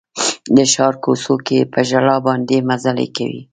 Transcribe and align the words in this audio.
د 0.55 0.57
ښار 0.73 0.93
کوڅو 1.03 1.35
کې 1.47 1.59
په 1.73 1.79
ژړا 1.89 2.17
باندې 2.27 2.57
مزلې 2.69 3.07
کوي 3.17 3.41